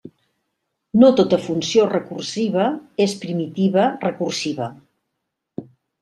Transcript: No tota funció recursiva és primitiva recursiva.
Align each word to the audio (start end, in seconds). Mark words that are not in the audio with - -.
No 1.01 1.09
tota 1.17 1.37
funció 1.41 1.83
recursiva 1.89 2.65
és 3.05 3.13
primitiva 3.25 3.83
recursiva. 4.05 4.71